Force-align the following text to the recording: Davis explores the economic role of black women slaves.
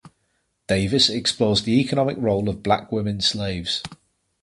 Davis 0.65 1.11
explores 1.11 1.61
the 1.61 1.79
economic 1.79 2.17
role 2.17 2.49
of 2.49 2.63
black 2.63 2.91
women 2.91 3.21
slaves. 3.21 3.83